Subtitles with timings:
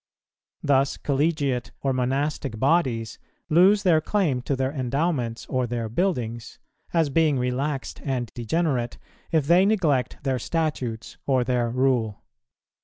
[0.63, 3.19] Thus collegiate or monastic bodies
[3.49, 6.57] lose their claim to their endowments or their buildings,
[6.91, 8.97] as being relaxed and degenerate,
[9.31, 12.23] if they neglect their statutes or their Rule.